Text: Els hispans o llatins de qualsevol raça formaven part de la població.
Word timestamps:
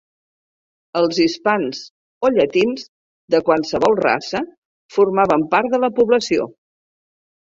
Els 1.01 1.17
hispans 1.25 1.81
o 2.27 2.31
llatins 2.37 2.87
de 3.35 3.41
qualsevol 3.51 3.99
raça 4.03 4.43
formaven 4.97 5.49
part 5.57 5.71
de 5.77 5.83
la 5.85 5.91
població. 6.01 6.53